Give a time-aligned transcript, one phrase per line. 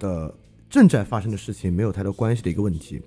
[0.00, 0.34] 的
[0.68, 3.00] 正在发生的事情没有太多关系的一个问题。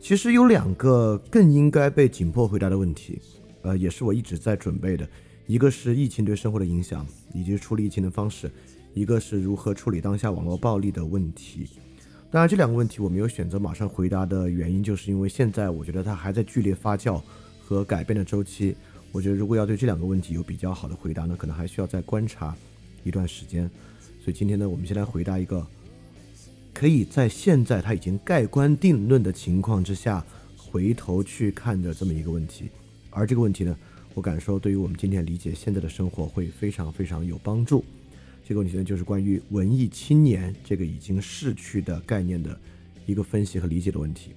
[0.00, 3.20] 其实有两个更应该被紧迫回答的问题，
[3.62, 5.08] 呃，也是我一直在准备的。
[5.46, 8.50] 一个是疫情对生活的影响以及处理疫情的方式，
[8.94, 11.68] 一个是如何处理当下网络暴力的问题。
[12.30, 17.20] 当然，这两个问题我没有选择马上回答的原因，就是因为现在我觉得它还在剧烈发酵
[17.64, 18.74] 和改变的周期。
[19.12, 22.56] 我觉得如果要对这两个问题有比较好的回答呢，可能还需要再观察
[23.04, 23.70] 一段时间。
[24.24, 25.66] 所以今天呢，我们先来回答一个
[26.82, 32.64] 可以在现在他已经盖棺定论的情况之下，回头去看的这么一个问题。
[33.08, 33.76] 而这个问题呢，
[34.14, 37.84] 我感受对于我们今天理解现在的生活会非常非常有帮助。
[38.44, 42.58] 这个问题呢，就是关于文艺青年这个已经逝去的概念的
[43.06, 44.32] 一个分析和理解的问题。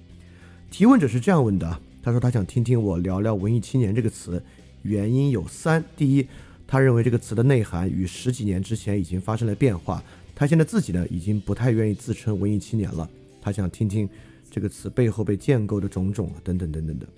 [0.70, 4.40] 提问者是这样问的：他说他想听听我聊聊“文艺青年”这个词，
[4.82, 5.84] 原因有三。
[5.96, 6.24] 第一，
[6.64, 10.00] 他认为这个词的内涵与十几年之前已经发生了变化，
[10.38, 13.08] 他现在自己呢已经不太愿意自称文艺青年了。
[13.40, 14.06] 他想听听
[14.50, 17.08] 这个词背后被建构的种种啊等等等等的。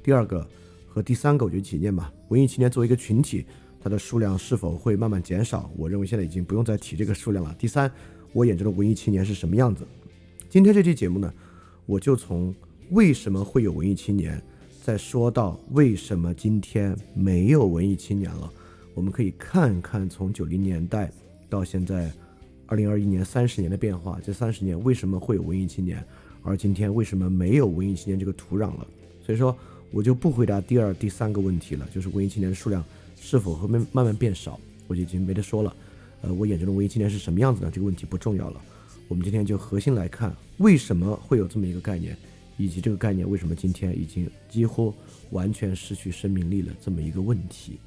[0.00, 0.48] 第二个
[0.86, 2.12] 和第三个我就一起念吧。
[2.28, 3.44] 文艺青年作为一个群体，
[3.80, 5.68] 它的数量是否会慢慢减少？
[5.76, 7.52] 我认为现在已经不用再提这个数量了。
[7.58, 7.90] 第三，
[8.32, 9.84] 我眼中的文艺青年是什么样子？
[10.48, 11.34] 今天这期节目呢，
[11.84, 12.54] 我就从
[12.90, 14.40] 为什么会有文艺青年，
[14.84, 18.52] 再说到为什么今天没有文艺青年了。
[18.94, 21.10] 我们可以看看从九零年代
[21.48, 22.12] 到现在
[22.68, 26.04] 二零二一年三十年的变化，这三十年为什么会有文艺青年，
[26.42, 28.86] 而今天为什么没有文艺青年这个土壤了？
[29.24, 29.56] 所以说，
[29.90, 32.84] 我就不回答第二、第三个问题了，就是文艺青年的数量
[33.18, 35.74] 是否会慢慢慢变少，我就已经没得说了。
[36.20, 37.70] 呃，我眼中的文艺青年是什么样子呢？
[37.72, 38.60] 这个问题不重要了。
[39.08, 42.14] 我们今天就核心来看，为什么会有这么一个概念，
[42.58, 44.92] 以及这个概念为什么今天已经几乎
[45.30, 47.78] 完全失去生命力了这么一个问题。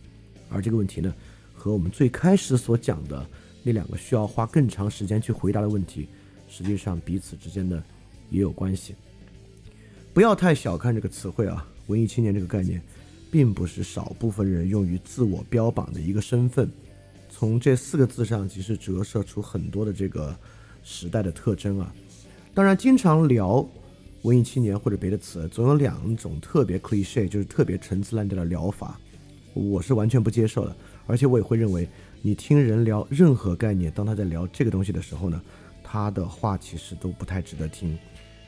[0.50, 1.14] 而这个问题呢，
[1.54, 3.24] 和我们最开始所讲的
[3.64, 6.08] 那两个需要花更长时间去回答的问题，
[6.48, 7.84] 实际上彼此之间呢
[8.30, 8.96] 也有关系。
[10.14, 12.82] 不要太小看这个词汇啊，文艺青年这个概念，
[13.32, 16.70] 并不是少部分人用于自我标榜的一个身份。
[17.30, 20.36] 从这四个字上，其实折射出很多的这个
[20.84, 21.94] 时代的特征啊。
[22.54, 23.66] 当然，经常聊
[24.24, 29.00] 文艺青年或者别的词，总有两种特别 cliche，就是特别陈词滥调的疗法，
[29.54, 30.76] 我是完全不接受的。
[31.08, 31.88] 而且我也会认为，
[32.22, 35.42] 你听人聊任何概念，当他在聊这个东西的时候呢，
[35.84, 37.98] 他的话其实都不太值得听。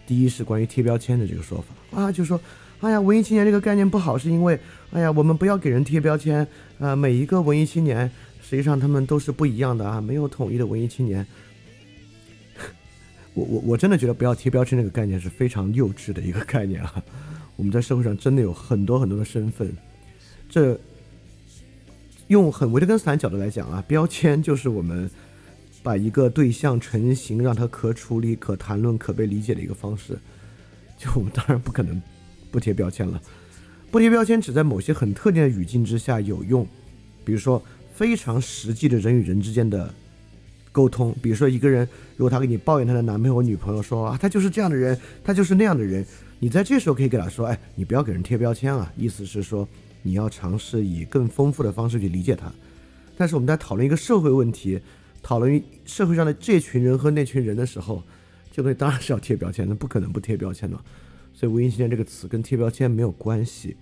[0.06, 1.58] 第一是关于贴标签的这个说
[1.92, 2.40] 法啊，就说，
[2.82, 4.60] 哎呀，文艺青年这个概念不好，是因为，
[4.92, 6.48] 哎呀，我们不要给人贴标签，
[6.78, 8.10] 啊，每一个文艺青年
[8.42, 11.26] 实际上他们都是不一样的啊，没有统一的文艺青年。
[13.34, 17.02] 我我我真的觉得不要贴标签这个概念是非常幼稚的一个概念啊！
[17.56, 19.76] 我们在社会上真的有很多很多的身份，
[20.48, 20.80] 这
[22.34, 25.10] 用很维特根斯坦角度来讲啊，标签就是我们
[25.84, 30.18] 把一个对象成型，让它可处理、可谈论、可被理解的一个方式。
[30.98, 32.02] 就我们当然不可能
[32.52, 33.22] 不贴标签了，
[33.92, 36.68] 不贴标签只在某些很特定的语境之下有用，
[37.24, 37.64] 比如说
[37.94, 39.94] 非常实际的人与人之间的。
[40.72, 46.04] 沟通，比如说一个人，如果他给你抱怨他的男朋友、女朋友，说啊，他就是这样的人，他就是那样的人，
[46.40, 49.70] 你在这时候可以给他说，哎，你不要给人贴标签啊，意思是说
[50.04, 52.52] 你要尝试以更丰富的方式去理解他。
[53.18, 54.80] 但是我们在讨论一个社会问题，
[55.24, 58.04] 讨论社会上的这群人和那群人的时候，
[58.52, 60.80] 这个当然是要贴标签的，不可能不贴标签的。
[61.34, 63.76] 所以“文艺青年”这个词跟贴标签没有关系。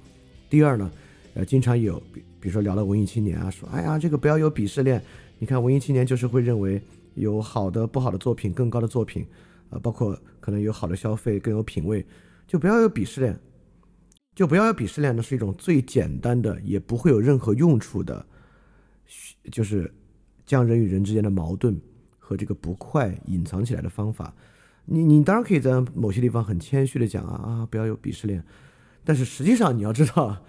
[0.50, 0.90] 第二呢，
[1.34, 5.02] 呃，经常有，比比如说聊到文艺青年啊，说，哎呀，这个不要有鄙视链。
[5.38, 6.82] 你看，文艺青年就是会认为
[7.16, 9.26] 有好的、不好的作品，更高的作品，
[9.70, 12.06] 啊，包括可能有好的消费，更有品位，
[12.48, 13.38] 就不要有鄙视链，
[14.36, 18.26] 就不要有鄙视链呢，是一种最简单的，也不会有任何用处的，
[19.52, 19.94] 就是
[20.46, 21.80] 将人与人之间的矛盾
[22.18, 24.34] 和这个不快隐藏起来的方法。
[24.86, 28.44] 你你当然可以在某些地方很谦虚的讲啊啊，不要有鄙视链，
[29.04, 30.44] 但是实际上你要知道，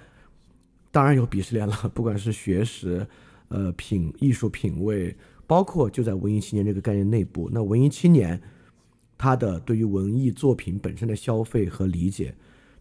[0.90, 3.06] 当然有鄙视链了，不管是学识。
[3.54, 5.14] 呃，品艺术品味，
[5.46, 8.40] 包括就在文艺青年这个概念内部，那文艺青年
[9.18, 12.34] 他的对于文艺作品本身的消费和理解，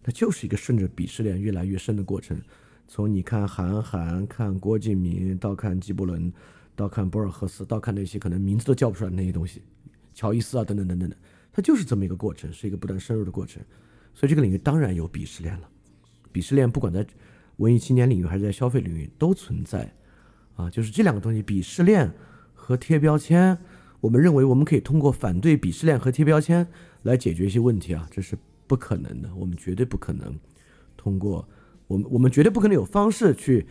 [0.03, 2.39] 它就是一个顺着鄙视链越来越深的过程。
[2.87, 6.31] 从你看韩寒、看郭敬明，到看纪伯伦，
[6.75, 9.61] 到看博尔赫斯，到看那些可能名字都叫不出来的那些东西，
[10.13, 11.15] 乔伊斯啊等等等等的，
[11.53, 13.63] 它就是这么一个过程，是一个不断深入的过程。
[14.13, 15.69] 所以这个领域当然有鄙视链了。
[16.33, 17.05] 鄙视链不管在
[17.57, 19.93] 文艺青年领域还是在消费领域都存在，
[20.55, 22.11] 啊，就是这两个东西，鄙视链
[22.53, 23.57] 和贴标签，
[24.01, 26.67] 我们认为我们可以通过反对鄙视链和贴标签
[27.03, 28.37] 来解决一些问题啊，这是
[28.71, 30.33] 不可能的，我们绝对不可能
[30.95, 31.45] 通过。
[31.87, 33.67] 我们我们绝对不可能有方式去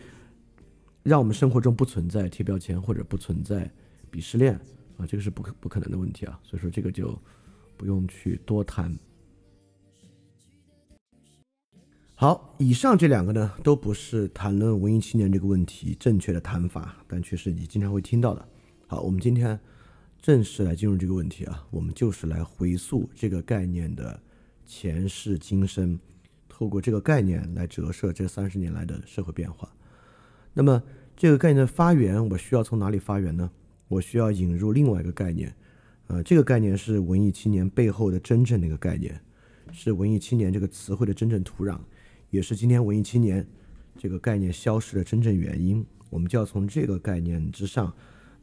[1.01, 3.67] 让我们生活中不存在贴标签或者不存在
[4.11, 4.53] 鄙视链
[4.97, 7.19] 啊，这个是不可不可能的问题啊，所以说这个就
[7.77, 8.95] 不用去多谈。
[12.13, 18.47] 好，以上这两个呢，都不是谈论文艺青年这个问题正确的谈法，但却是你经常会听到的。
[18.85, 19.59] 好，我们今天
[20.21, 24.21] 正式来进入这个问题啊，我们就是来回溯这个概念的
[24.73, 25.99] 前世今生。
[26.47, 29.69] 透过这个概念来折射这三十年来的社会变化。
[30.53, 30.81] 那么，
[31.17, 33.51] 这个概念的发源，我需要从哪里发源呢？
[33.89, 35.53] 我需要引入另外一个概念，
[36.07, 39.19] 呃，这个概念是文艺青年背后的真正的一个概念，
[39.73, 41.77] 是文艺青年这个词汇的真正土壤，
[42.29, 43.45] 也是今天文艺青年
[43.97, 45.85] 这个概念消失的真正原因。
[46.09, 47.93] 我们就要从这个概念之上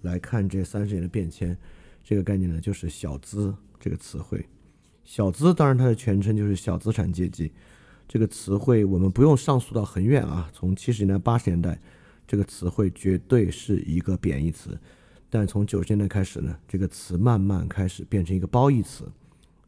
[0.03, 1.57] 来看这三十年的变迁。
[2.05, 4.45] 这个概念呢，就是“小资”这个词汇。
[5.09, 7.51] 小资，当然它的全称就是小资产阶级。
[8.07, 11.81] 这个词汇我们不用上溯到很远啊，从七十年代、八十年代，
[12.27, 14.79] 这个词汇绝对是一个贬义词。
[15.31, 19.11] 但从九十年代开始呢，这个词慢慢开始变成一个褒义词，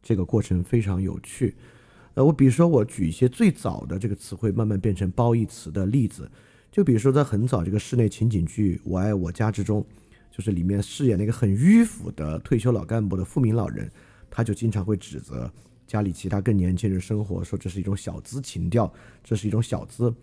[0.02, 1.54] 这个过程非常有趣。
[2.12, 6.30] 呃，我比如说我举一些最早的这个词汇慢慢变成褒义词的例子，
[6.70, 9.86] 就比如说在很早这个室内情景剧《我爱我家》之中，
[10.30, 13.90] 就是里面饰演那个很迂腐的退休老干部的富民老人，
[14.30, 15.50] 他就经常会指责。
[15.86, 18.92] 家里其他更年轻人生活，说这是一种小资情调，
[19.24, 20.14] 这是一种小资。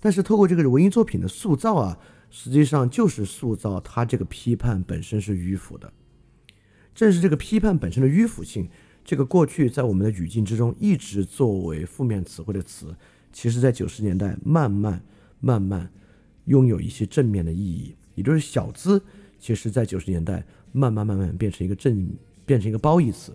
[0.00, 1.98] 但是透过这个文艺作品的塑造啊，
[2.30, 5.92] 实际上就是塑造他这个批判本身是迂腐的。
[6.94, 8.70] 正是这个批判本身的迂腐性，
[9.04, 12.96] 这个过去在我们的语境之中一直作为负面词汇的词，
[13.30, 15.04] 其实在九十年代慢慢
[15.38, 15.92] 慢慢
[16.46, 17.94] 拥有一些正面的意义。
[18.14, 19.02] 也就是小资，
[19.38, 20.42] 其实在九十年代
[20.72, 22.08] 慢慢慢慢变成一个正，
[22.46, 23.34] 变成一个褒义词。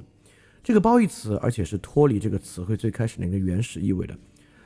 [0.65, 4.17] 这个褒义词，而且是脱离这个词汇最开始那个原始意味的。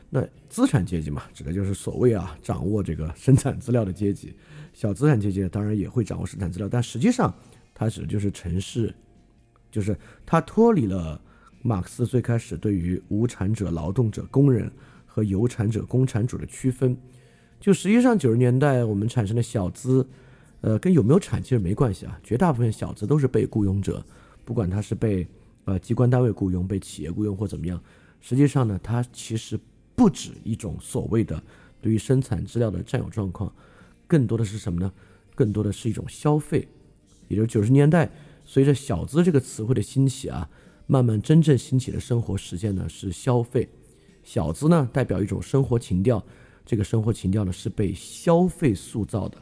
[0.09, 4.33] 那资产阶级嘛，指的就是所谓啊掌握这个生产资料的阶级。
[4.71, 7.35] 小资产阶级当然也会掌握生产资料，但实际上
[7.75, 8.95] 它指的就是城市，
[9.69, 9.93] 就是
[10.25, 11.21] 它脱离了
[11.61, 14.71] 马克思最开始对于无产者、劳动者、工人
[15.05, 16.95] 和有产者、共产主的区分。
[17.59, 20.07] 就实际上九十年代我们产生的小资，
[20.61, 22.17] 呃，跟有没有产其实没关系啊。
[22.23, 24.01] 绝大部分小资都是被雇佣者，
[24.45, 25.27] 不管他是被。
[25.69, 27.79] 呃，机关单位雇佣、被企业雇佣或怎么样，
[28.19, 29.59] 实际上呢，它其实
[29.95, 31.39] 不止一种所谓的
[31.79, 33.53] 对于生产资料的占有状况，
[34.07, 34.91] 更多的是什么呢？
[35.35, 36.67] 更多的是一种消费。
[37.27, 38.09] 也就是九十年代，
[38.43, 40.49] 随着“小资”这个词汇的兴起啊，
[40.87, 43.69] 慢慢真正兴起的生活实践呢是消费。
[44.23, 46.25] 小资呢代表一种生活情调，
[46.65, 49.37] 这个生活情调呢是被消费塑造的。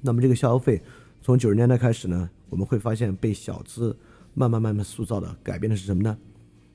[0.00, 0.80] 那么这个消费
[1.20, 3.94] 从九十年代开始呢，我们会发现被小资。
[4.34, 6.16] 慢慢慢慢塑造的改变的是什么呢？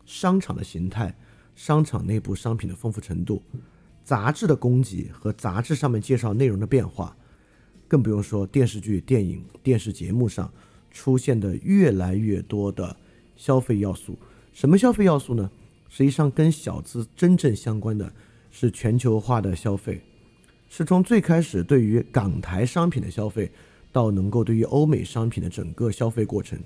[0.06, 1.16] 商场的形态，
[1.56, 3.42] 商场内部商品的丰富程度，
[4.04, 7.18] 杂志的供给和杂志上面介绍内容的变化，
[7.88, 10.52] 更不用说电视剧、电影、电视节目上
[10.92, 12.96] 出现的越来越多的
[13.36, 14.18] 消费要素。
[14.54, 15.50] 什么消费要素呢？
[15.90, 18.12] 实际上跟小资真正相关的
[18.52, 20.02] 是全球化的消费，
[20.70, 23.52] 是从最开始对于港台商品的消费，
[23.92, 26.60] 到能够对于欧美商品的整个消费过程。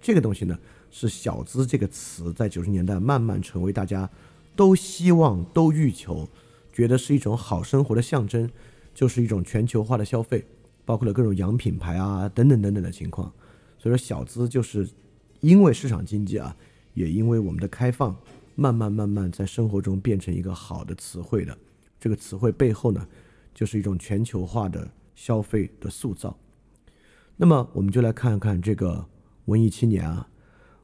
[0.00, 0.58] 这个东西呢，
[0.90, 4.08] 是“小资”这个词在九十年代慢慢成为大家
[4.54, 6.28] 都希望、都欲求，
[6.72, 8.48] 觉得是一种好生活的象征，
[8.94, 10.46] 就是一种全球化的消费，
[10.84, 13.32] 包括了各种洋品牌啊等等等等的情况。
[13.76, 14.88] 所以说，“小资”就是
[15.40, 16.56] 因为市场经济啊，
[16.94, 18.16] 也因为我们的开放，
[18.54, 21.56] 慢慢慢慢在生活中变成一个好的词汇的。
[22.00, 23.06] 这个词汇背后呢，
[23.52, 26.38] 就是一种全球化的消费的塑造。
[27.36, 29.04] 那么，我们就来看看这个。
[29.48, 30.28] 文艺青年啊，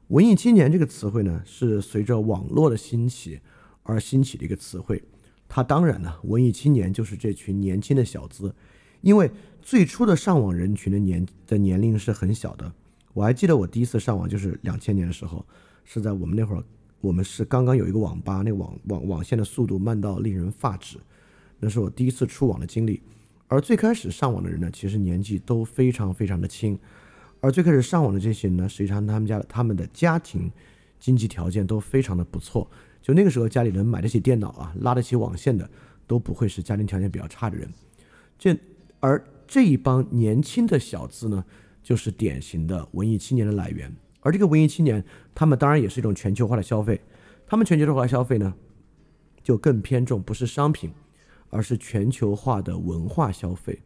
[0.07, 3.39] 文艺青年这个词汇呢，是随着网络的兴起
[3.83, 5.03] 而兴起的一个词汇。
[5.47, 8.53] 它当然呢，文艺青年就是这群年轻的小资，
[9.01, 9.29] 因为
[9.61, 12.73] 最初的上网人群的年的年龄是很小的。
[13.13, 15.45] 我还记得我第一次上网就是两千年的时候，
[15.83, 16.63] 是在我们那会儿，
[17.01, 20.97] 我们是刚刚有一个网吧，那网网网线的速度慢到令人发指，
[21.59, 22.99] 那是我第一次触网的经历。
[23.47, 26.79] 而最开始上网的人呢，其实年纪都非常非常的轻。
[27.45, 30.51] 而最开始上网的这些人呢，实际上他们家他们的家庭
[30.99, 32.67] 经济条件都非常的不错，
[33.03, 35.69] 就那个时候家里能买得起电脑啊，拉得起网线的，
[36.07, 37.71] 都不会是家庭条件比较差的人。
[38.39, 38.57] 这
[38.99, 41.45] 而这一帮年轻的小资呢，
[41.83, 43.95] 就是典型的文艺青年的来源。
[44.21, 46.99] 而这个文艺青年，他们当然也是一种全球化的消费。
[47.45, 48.51] 他们全球化消费呢，
[49.43, 50.91] 就更偏重不是商品，
[51.51, 53.79] 而是全球化的文化消费。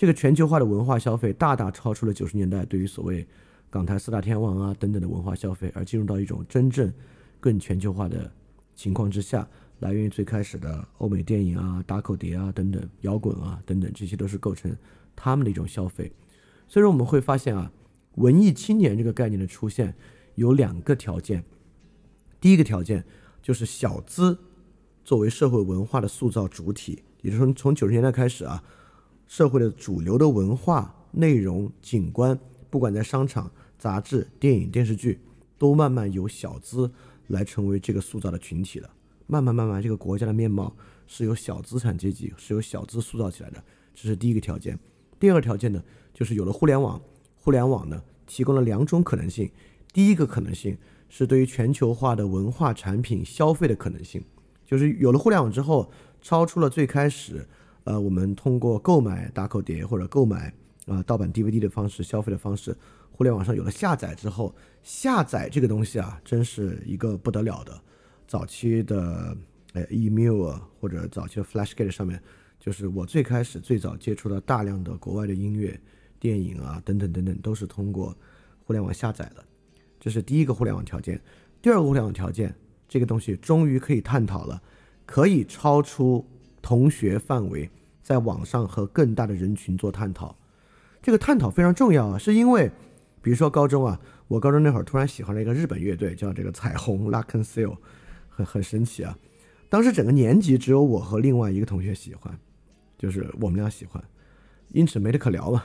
[0.00, 3.28] 这个全球化的文化消费大大超出了九十年代对于所谓
[3.68, 6.90] 港台四大天王啊等等的文化消费，而进入到一种真正
[7.38, 8.32] 更全球化的
[8.74, 9.46] 情况之下。
[9.80, 14.74] 来源于最开始的欧美电影啊、打口碟啊等等、摇滚啊等等，这些都是构成
[15.14, 16.10] 他们的一种消费。
[16.66, 17.70] 所以说我们会发现啊，
[18.14, 19.94] 文艺青年这个概念的出现
[20.34, 21.44] 有两个条件。
[22.40, 23.04] 第一个条件
[23.42, 24.38] 就是小资
[25.04, 28.64] 作为社会文化的塑造主体，也就是从九十年代开始啊，
[29.30, 32.36] 社会的主流的文化内容、景观，
[32.68, 35.20] 不管在商场、杂志、电影、电视剧，
[35.56, 36.90] 都慢慢由小资
[37.28, 38.90] 来成为这个塑造的群体了。
[39.28, 40.74] 慢慢慢慢，这个国家的面貌
[41.06, 43.62] 是由小资产阶级、是由小资塑造起来的，
[43.94, 44.76] 这是第一个条件。
[45.20, 45.80] 第二个条件呢，
[46.12, 47.00] 就是有了互联网，
[47.36, 49.48] 互联网呢提供了两种可能性。
[49.92, 50.76] 第一个可能性
[51.08, 54.24] 是对于全球化的文化产品消费的可能性，
[54.66, 55.88] 就是有了互联网之后，
[56.20, 57.46] 超出了最开始，
[57.90, 60.54] 呃，我们通过购买打口碟或者购买
[60.86, 62.76] 啊盗版 DVD 的方式消费的方式，
[63.10, 64.54] 互联网上有了下载之后，
[64.84, 67.76] 下载这个东西啊，真是一个不得了的。
[68.28, 69.36] 早期的
[69.72, 72.22] 呃 email 或者早期的 flashgate 上面，
[72.60, 75.76] 就是我最开始最早接触到大量的国外的音乐、
[76.20, 78.16] 电影啊等等等等，都是通过
[78.64, 79.44] 互联网下载的。
[79.98, 81.20] 这是第一个互联网条件。
[81.60, 82.54] 第二个互联网条件，
[82.88, 84.62] 这个东西终于可以探讨了，
[85.04, 86.24] 可以超出
[86.62, 87.68] 同学范围，
[88.10, 90.36] 在网上和更大的人群做探讨。
[91.00, 92.68] 这个探讨非常重要啊，是因为
[93.22, 97.76] 比如说高中啊，我高中那会儿突然喜欢了一个日本乐队，叫这个彩虹 Luck and Seal。
[98.28, 99.16] 很很神奇啊！
[99.68, 102.36] 当时整个年级只有我和另外一个同学喜欢，
[102.98, 104.02] 就是我们俩喜欢，
[104.72, 105.62] 因此没得可聊嘛。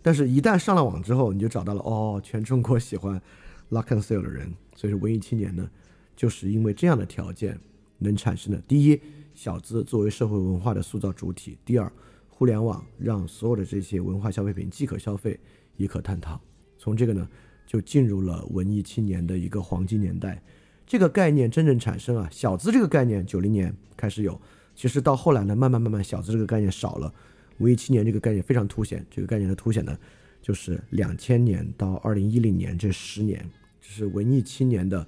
[0.00, 3.20] 但是，一旦上了网之后，你就找到了哦，全中国喜欢
[3.70, 4.50] Luck and Seal 的人。
[4.74, 5.68] 所以说，文艺青年呢，
[6.16, 7.60] 就是因为这样的条件
[7.98, 8.98] 能产生的：第一，
[9.34, 11.92] 小资作为社会文化的塑造主体；第二，
[12.28, 15.38] 互联网让所有的这些文化消费品既可消费
[15.76, 16.40] 也可探讨。
[16.78, 17.28] 从这个呢，
[17.66, 20.42] 就进入了文艺青年的一个黄金年代。
[20.86, 24.38] 这个概念真正产生啊，小资这个概念九零年开始有，
[24.74, 27.12] 其实到后来呢，慢慢慢慢小资这个概念少了，
[27.58, 29.04] 文艺青年这个概念非常凸显。
[29.10, 29.98] 这个概念的凸显呢，
[30.42, 33.50] 就是两千年到二零一零年这十年，
[33.80, 35.06] 就是文艺青年的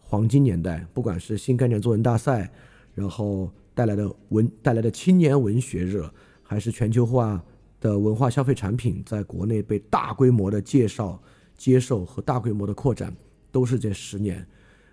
[0.00, 0.86] 黄金年代。
[0.94, 2.50] 不管是新概念作文大赛，
[2.94, 7.40] 然后带来的文带来的青年文学热，还是全球化
[7.80, 11.22] 的文化消费产品在国内被大规模的介绍、
[11.56, 13.16] 接受和大规模的扩展，
[13.52, 14.44] 都是这十年。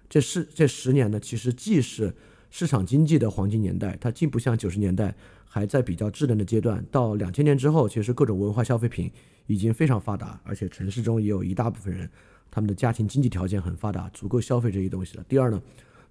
[0.08, 2.13] 这是这十年呢，其实既是
[2.51, 5.15] 市场经济的黄金年代，它既不像九十年代
[5.48, 9.12] 还在比较稚嫩的阶段，到两千年之后，其实各种文化消费品
[9.48, 12.08] 已经非常发达，而且城市中也有一大部分人，
[12.51, 15.25] 他们的家庭经济条件很发达，足够消费这些东西了。
[15.27, 15.60] 第二呢，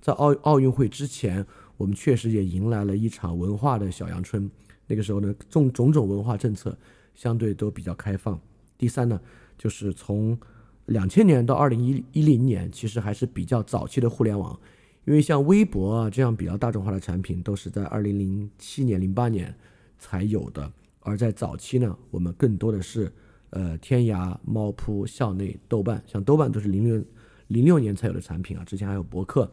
[0.04, 1.42] 在奥奥运会之前，
[1.78, 4.50] 我们确实也迎来了一场文化的小阳春，
[4.86, 6.76] 那个时候呢，种种种文化政策
[7.14, 8.38] 相对都比较开放。
[8.76, 9.18] 第三呢，
[9.56, 10.38] 就是从
[10.84, 14.60] 两千年到二零一一零年，其实还是比较早期的互联网，
[15.06, 19.54] 因为像微博啊这样比较大众化的产品，都是在二零零七年、零八年
[19.98, 20.70] 才有的。
[21.00, 23.10] 而在早期呢，我们更多的是
[23.48, 27.02] 呃天涯、猫扑、校内、豆瓣，像豆瓣都是零六
[27.46, 29.50] 零六年才有的产品啊，之前还有博客。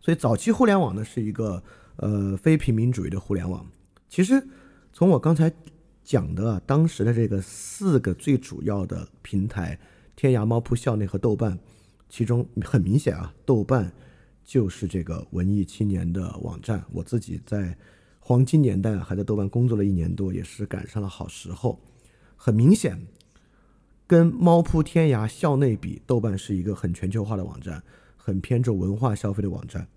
[0.00, 1.62] 所以早期互联网呢是一个
[1.96, 3.66] 呃非平民主义的互联网。
[4.08, 4.46] 其实
[4.92, 5.52] 从我刚才
[6.02, 9.78] 讲的当时的这个四个最主要的平台。
[10.20, 11.56] 天涯、猫扑、校内和豆瓣，
[12.08, 13.92] 其中很明显啊，豆瓣
[14.44, 16.84] 就是这个文艺青年的网站。
[16.90, 17.78] 我自己在
[18.18, 21.80] 黄金年代还在豆瓣工作了一年多，也是赶上了好时候。
[22.34, 23.06] 很明显，
[24.08, 27.80] 跟猫扑、天涯、校内比，豆瓣是一个很全球化的网站，
[28.28, 29.88] 很偏重文化消费的网站。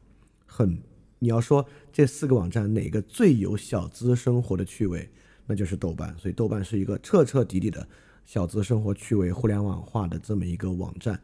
[0.46, 0.82] 很，
[1.20, 5.10] 你要说这四个网站哪个最有小资生活的趣味，
[5.46, 6.16] 那就是豆瓣。
[6.18, 7.86] 所以豆瓣是一个彻彻底底的。
[8.24, 11.20] 小资生活趣味互联网化的这么一个网站，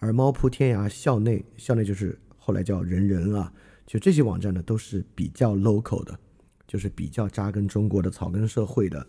[0.00, 3.50] 而猫扑、天涯、校内、校内就是后来叫人人啊，
[3.86, 6.18] 就这些网站呢都是比较 local 的，
[6.66, 9.06] 就是比较扎根中国的草根社会的，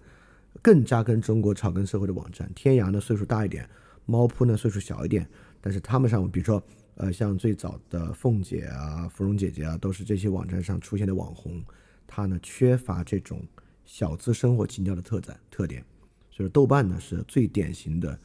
[0.61, 2.49] 更扎根中国草根社会的网站。
[2.55, 3.69] 天涯呢岁数大一点，
[4.05, 5.27] 猫扑呢岁数小一点，
[5.59, 6.63] 但是他们上，比如说
[6.95, 11.63] 呃像最早的凤姐啊、芙蓉姐姐啊，都是这些网站上出现的网红，
[12.05, 13.41] 它呢缺乏这种
[13.85, 15.83] 小资生活情调的特展特点。
[16.29, 18.17] 就是豆瓣呢是最典型的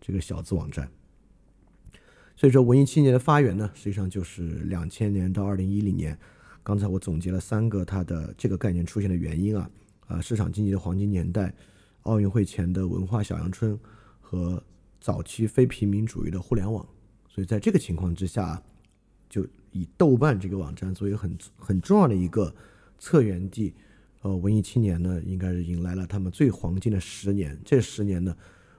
[0.00, 0.88] 这个小资网站。
[2.36, 6.18] 所以说，文艺青年的发源呢，实际上就是两千年到二零一零年。
[6.64, 9.70] 刚才我总结了三个它的这个概念出现的原因啊，
[10.08, 11.54] 啊，市场经济的黄金年代，
[12.02, 13.78] 奥运会前的文化小阳春
[14.20, 14.62] 和
[14.98, 16.84] 早期非平民主义的互联网。
[17.34, 18.62] 所以在这个情况之下，
[19.28, 22.54] 就以豆瓣这个网站作为很很重要的一个
[22.98, 23.74] 策源地，
[24.22, 27.58] 呃，文艺青年呢，应该是迎来了他们最黄金的十年。
[27.64, 28.36] 这十年呢，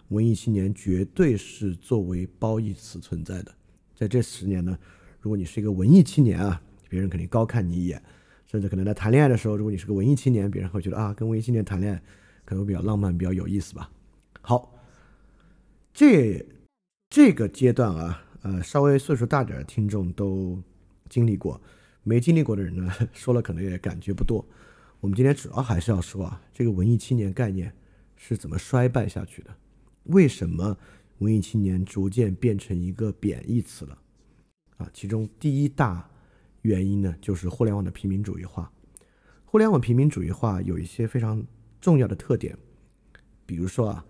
[0.07, 3.53] 文艺青年绝对是作为褒义词存在的。
[3.93, 4.79] 在这十年呢，
[5.19, 6.61] 如果你是一个文艺青年啊。
[6.87, 8.01] 别人肯定高看你一眼，
[8.45, 12.01] 甚至可能在谈恋爱的时候，如果你是个文艺青年，别人会觉得啊，跟文艺青年谈恋爱
[12.45, 13.91] 可能比较浪漫，比较有意思吧。
[14.39, 14.71] 好，
[15.91, 16.45] 这
[17.09, 20.61] 这个阶段啊，呃，稍微岁数大点的听众都
[21.09, 21.59] 经历过，
[22.03, 24.47] 没经历过的人呢， 说了可能也感觉不多。
[24.99, 27.73] 我们今天主要还是要说啊，这个文艺青年概念
[28.15, 29.49] 是怎么衰败下去的？
[30.03, 30.77] 为什么
[31.17, 33.97] 文艺青年逐渐变成一个贬义词了？
[34.77, 36.07] 啊，其中第一大。
[36.61, 38.71] 原因呢，就是互联网的平民主义化。
[39.43, 41.45] 互联网平民主义化有一些非常
[41.79, 42.57] 重要的特点，
[43.45, 44.05] 比如说啊，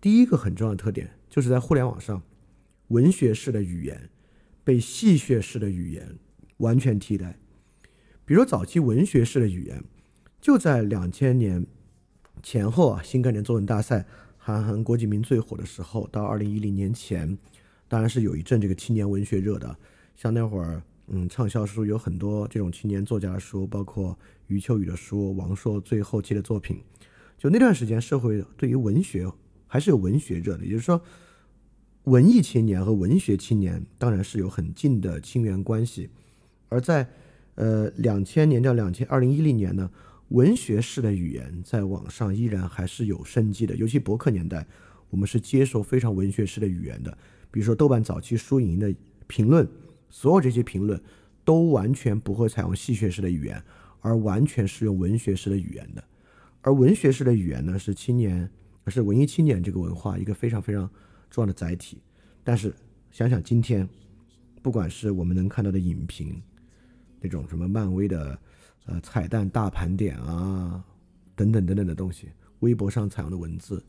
[0.00, 2.22] 第一个很重要的特点就是在互联网上，
[2.92, 4.10] 文学式的语言
[4.62, 6.18] 被戏谑式的语言
[6.58, 7.38] 完全替代。
[8.24, 9.82] 比如早期文学式的语言，
[10.40, 11.66] 就在两千年
[12.42, 14.06] 前后啊，新概念作文大赛、
[14.36, 17.38] 韩寒、郭敬明最火的时候，到二零一零年前，
[17.88, 19.76] 当然是有一阵这个青年文学热的，
[20.14, 20.82] 像那会儿。
[21.08, 26.80] 嗯，畅销书有很多这种青年作家的书，包括余秋雨的书、王朔最后期的作品。
[27.36, 29.28] 就那段时间，社会对于文学
[29.66, 31.02] 还是有文学热的，也就是说，
[32.04, 36.10] 文艺青年和文学青年当然是有很近的亲缘关系。
[36.68, 37.08] 而在
[37.54, 39.90] 呃两千年到两千二零一零年呢，
[40.28, 44.66] 文学式的语言在网上依然还是有生机的，尤其博客年代，
[45.10, 47.16] 我们是接受非常文学式的语言的，
[47.50, 48.94] 比如说豆瓣早期输赢的
[49.26, 49.68] 评论。
[50.14, 51.00] 所有这些评论
[51.42, 53.62] 都完全不会采用戏谑式的语言，
[54.00, 56.04] 而完全是用文学式的语言的。
[56.60, 58.50] 而文学式的语言呢，是青年，
[58.88, 60.90] 是文艺青年这个文化一个非常非常
[61.32, 61.98] 重要的载体。
[62.44, 62.74] 但是
[63.10, 63.88] 想想今天，
[64.60, 66.40] 不管是我们能看到的影评，
[67.20, 68.38] 那种什么漫威的
[68.84, 70.84] 呃彩蛋大盘点啊，
[71.34, 72.28] 等等等等的东西，
[72.60, 73.82] 微博上采用的文字，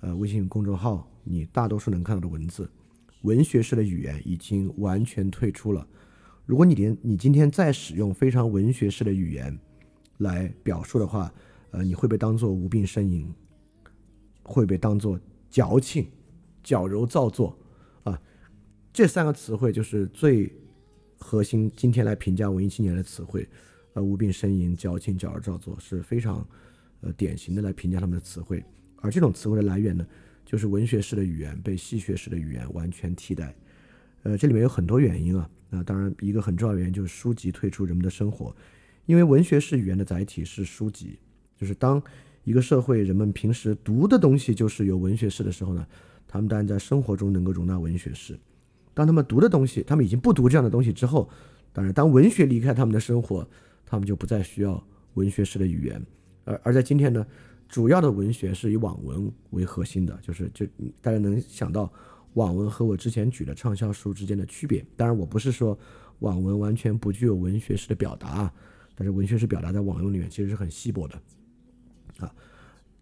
[0.00, 2.68] 呃，微信公众号你大多数能看到的文字。
[3.22, 5.86] 文学式的语言已经完全退出了。
[6.46, 9.58] 如果你连你今天再使用非常文学式的语言
[10.18, 11.32] 来表述的话，
[11.72, 13.30] 呃，你会被当做无病呻吟，
[14.42, 16.08] 会被当做矫情、
[16.62, 17.56] 矫揉造作
[18.04, 18.20] 啊。
[18.92, 20.52] 这三个词汇就是最
[21.18, 23.48] 核心，今天来评价文艺青年的词汇。
[23.94, 26.46] 呃，无病呻吟、矫情、矫揉造作是非常
[27.00, 28.64] 呃典型的来评价他们的词汇。
[29.00, 30.06] 而这种词汇的来源呢？
[30.44, 33.54] 就是文学式的语言被戏谑式的语言完全替代，
[34.22, 35.46] 呃，这里面有很多原因啊。
[35.68, 38.56] 那当然，一个很重要的原因就是书籍退出人们的生活，
[39.04, 41.18] 因为文学式语言的载体是书籍。
[41.54, 42.02] 就是当
[42.44, 45.86] 一个社会人们平时读的东西就是有文学式的时候呢，
[46.28, 48.38] 他们当然在生活中能够容纳文学式。
[48.94, 51.28] 当他们读的东西，他们已经不读这样的东西之后，
[51.72, 53.48] 当然，当文学离开他们的生活，
[53.84, 54.80] 他们就不再需要
[55.14, 56.00] 文学式的语言。
[56.44, 57.26] 而而在今天呢？
[57.68, 60.64] 主要的文学是以网文为核心的，就是就
[61.02, 61.92] 大家能想到
[62.32, 64.82] 网文和我之前举的畅销书之间的区别。
[64.96, 65.78] 当然，我不是说
[66.20, 68.54] 网文完全不具有文学式的表达啊，
[68.94, 71.20] 但是文学式表达在网文里面其实是很稀薄的
[72.20, 72.34] 啊。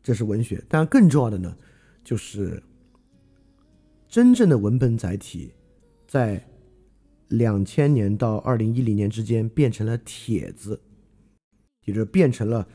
[0.02, 1.56] 这是文学，当然更重要的呢，
[2.02, 2.60] 就是
[4.16, 5.52] 真正的文本载体
[6.09, 6.42] 在
[7.29, 10.81] 两千年到二零一零年之间变成了帖子，
[11.85, 12.66] 也就变成了。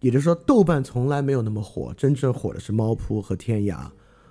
[0.00, 3.88] 也就是说，豆瓣从来没有那么火，真正火的是猫扑和天涯，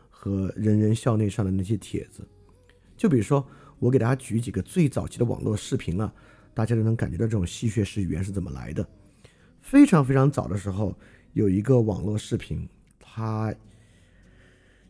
[0.09, 2.27] 和人人校内上的那些帖子。
[2.97, 3.47] 就比如说，
[3.79, 6.13] 我给大家举几个最早期的网络视频啊，
[6.53, 8.85] 大家都能感觉到这种戏谑式语言是怎么来的。
[9.61, 10.93] 非常非常早的时候，
[11.31, 12.67] 有一个网络视频，
[12.99, 13.55] 它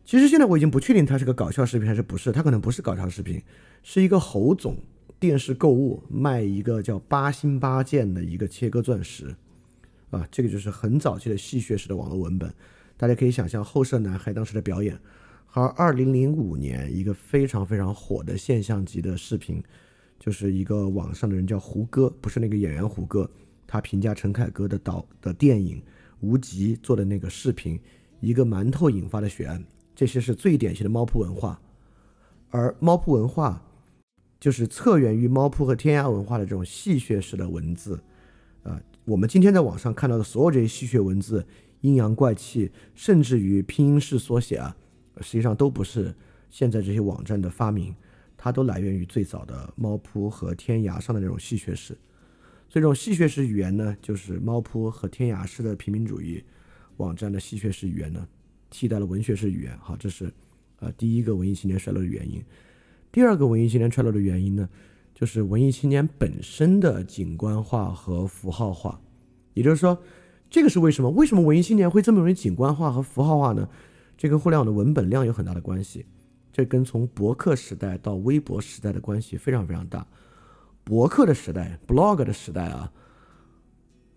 [0.04, 3.42] 其实现在我已经不确定它是个搞笑视频还是不是，它可能不是搞笑视频，
[3.84, 4.78] 是一个侯总
[5.20, 9.36] 电视购物卖一个叫八星八剑的一个切割钻石。
[10.10, 12.54] 啊，这个就是很早期的戏谑式的网络文本，
[12.98, 15.00] 大家可以想象后舍男孩当时的表演。
[15.54, 19.64] 而二零零五年一个非常非常火的现象级的视频，
[20.20, 23.30] 就是一个网上的人叫胡歌，不是那个演员胡歌，
[23.68, 25.78] 他评价陈凯歌的导的电影
[26.20, 27.80] 《无极》做的那个视频，
[28.20, 29.64] 一个馒头引发的血案，
[30.02, 31.62] 这些是最典型的猫扑文化。
[32.50, 33.64] 而猫扑文化
[34.40, 38.02] 就是侧源于猫扑和天涯文化的这种戏谑式的文字，
[38.64, 38.82] 啊。
[39.06, 41.46] 我们今天在网上看到的所有这些戏谑文字、
[41.82, 44.76] 阴阳怪气，甚至于拼音式缩写啊，
[45.20, 46.16] 实际上都不是
[46.50, 47.96] 现在这些网站的发明，
[48.36, 51.96] 它都来源于最早的猫扑和天涯上的那种戏谑式。
[52.68, 56.44] 所以这种戏谑式语言呢，就是猫扑和天涯式的平民主义
[56.98, 58.28] 网站的戏谑式语言呢，
[58.71, 59.77] 替代了文学式语言。
[59.77, 60.34] 好，这是
[60.79, 62.43] 呃第一个文艺青年衰落的原因。
[63.12, 64.67] 第二个文艺青年衰落的原因呢，
[65.13, 68.99] 就是文艺青年本身的景观化和符号化。
[69.53, 70.01] 也就是说，
[70.49, 71.10] 这个是为什么？
[71.12, 73.69] 为什么文艺青年会这么容易景观化和符号化呢？
[74.17, 76.05] 这跟互联网的文本量有很大的关系。
[76.53, 80.05] 这跟从博客时代到微博时代的关系非常非常大。
[80.84, 82.91] 博客的时代，blog 的时代啊，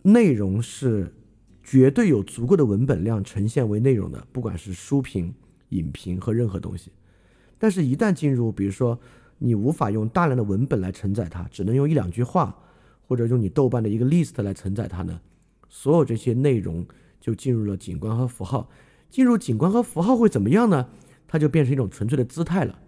[0.02, 1.12] 内容是
[1.64, 5.34] 绝对有足够的文本量呈现为内容的，不管是书评、
[5.70, 6.92] 影评和任何东西。
[7.58, 8.98] 但是，一旦进入，比如说
[9.38, 12.54] 你无法用大量的文本来承载它，只能用一两句话，
[13.08, 15.20] 或者用你豆瓣的一个 list 来承载它呢，
[15.68, 16.86] 所有这些内容
[17.20, 18.68] 就进入了景观和符号。
[19.08, 20.88] 进入景观和符号会怎么样呢？
[21.26, 22.78] 它就变成一种纯粹的姿态了。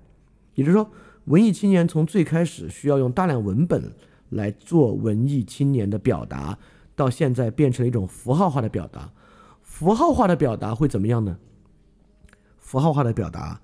[0.54, 0.90] 也就是说。
[1.26, 3.92] 文艺青年从最开始需要用大量文本
[4.28, 6.56] 来做文艺青年的表达，
[6.96, 9.12] 到现在变成了一种符号化的表达。
[9.62, 11.38] 符号化的表达会怎么样呢？
[12.58, 13.60] 符号化的表达，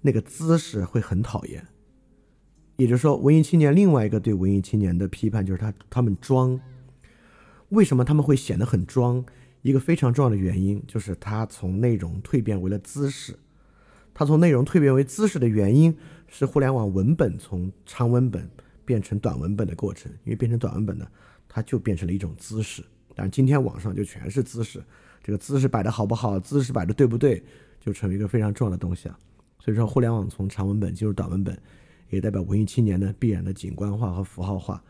[0.00, 1.66] 那个姿势会很讨厌。
[2.76, 6.58] 也就是说，文艺青年另外一个对文艺青年的批判就是他他们装。
[7.70, 9.22] 为什么他们会显得很装？
[9.60, 13.36] 一个非常重要的原因就是他从内容蜕变为了姿势。
[14.14, 15.94] 他从内容蜕变为姿势的原因。
[16.28, 18.50] 是互联网文本从长文本
[18.84, 21.06] 变成短文本的过程，因为变成短文本呢，
[21.56, 22.84] 它就变成了一种姿势。
[23.14, 24.84] 但今天网上就全是姿势，
[25.24, 27.42] 这个姿势摆的好不好，姿势摆的对不对，
[27.80, 29.18] 就成为一个非常重要的东西啊。
[29.58, 31.58] 所以说，互联网从长文本进入短文本，
[32.10, 34.84] 也代表文艺青年呢必然的景观化和符号化。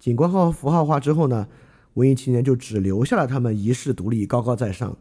[0.00, 1.46] 景观化和符号化之后呢，
[1.92, 4.96] 文艺青年就只留下了他们遗世独立、高高在上。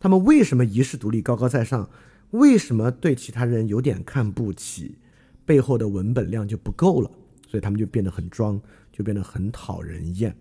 [0.00, 1.88] 他们为什么遗世独立、高高在上？
[2.32, 4.96] 为什么对其他人有点看不起？
[5.46, 7.08] 背后的文本量就不够了，
[7.46, 8.60] 所以他们就变得很装，
[8.92, 10.36] 就变得很讨人厌。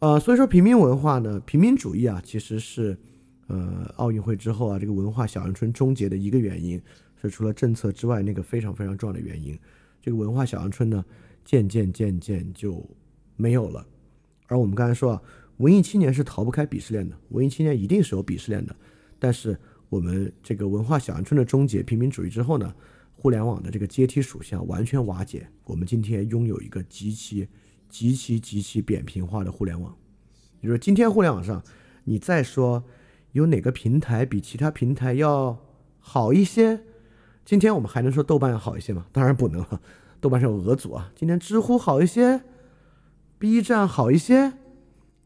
[0.00, 2.96] 呃，所以说平民文化呢，平民主义啊，其实是
[3.48, 6.80] 呃奥运会之后啊，这个文化小阳春终结的一个原因，
[7.20, 9.58] 是除了政策之外那个非常非常重要的原因。
[10.00, 11.04] 这个文化小阳春呢，
[11.44, 12.82] 渐渐渐渐就
[13.36, 13.86] 没有了。
[14.46, 15.22] 而我们刚才说啊，
[15.58, 18.74] 文艺青年是逃不开鄙视链的，文艺青年一定是有鄙视链的。
[19.18, 19.58] 但是
[19.90, 22.74] 我们这个文化小阳春的终结，平民主义之后呢？
[23.20, 27.46] 互联网的这个阶梯属性完全瓦解，我们今天拥有一个极其、
[27.86, 29.94] 极其、极其扁平化的互联网。
[30.62, 31.62] 也就是今天互联网上，
[32.04, 32.82] 你再说
[33.32, 35.58] 有哪个平台比其他平台要
[35.98, 36.80] 好一些？
[37.44, 39.04] 今天我们还能说豆瓣要好一些吗？
[39.12, 39.82] 当然不能了，
[40.18, 41.12] 豆瓣上有俄组啊。
[41.14, 42.40] 今天知乎好一些
[43.38, 44.54] ，B 站好一些，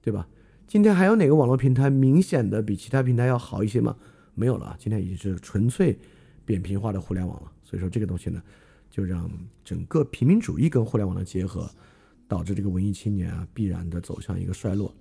[0.03, 0.27] 对吧？
[0.67, 3.95] 今天还有哪个网络平台明显的比其他平台要好一些吗？
[4.35, 5.97] 没有了，今天已经是纯粹
[6.45, 7.53] 扁平化的互联网了。
[7.75, 8.41] 所以说这个东西呢，
[8.89, 9.29] 就让
[9.65, 11.69] 整个平民主义跟互联网的结合，
[12.29, 14.95] 导致这个文艺青年啊必然的走向一个衰落。